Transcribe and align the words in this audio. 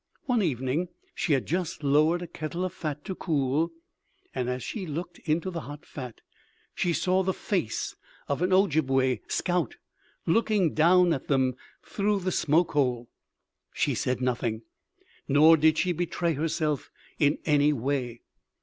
"One 0.25 0.41
evening, 0.41 0.87
she 1.13 1.33
had 1.33 1.45
just 1.45 1.83
lowered 1.83 2.23
a 2.23 2.27
kettle 2.27 2.65
of 2.65 2.73
fat 2.73 3.05
to 3.05 3.13
cool, 3.13 3.69
and 4.33 4.49
as 4.49 4.63
she 4.63 4.87
looked 4.87 5.19
into 5.25 5.51
the 5.51 5.59
hot 5.61 5.85
fat 5.85 6.21
she 6.73 6.91
saw 6.91 7.21
the 7.21 7.35
face 7.35 7.95
of 8.27 8.41
an 8.41 8.51
Ojibway 8.51 9.21
scout 9.27 9.75
looking 10.25 10.73
down 10.73 11.13
at 11.13 11.27
them 11.27 11.53
through 11.83 12.21
the 12.21 12.31
smoke 12.31 12.71
hole. 12.71 13.09
She 13.75 13.93
said 13.93 14.21
nothing, 14.21 14.63
nor 15.27 15.55
did 15.55 15.77
she 15.77 15.91
betray 15.91 16.33
herself 16.33 16.89
in 17.19 17.37
any 17.45 17.71
way. 17.71 18.23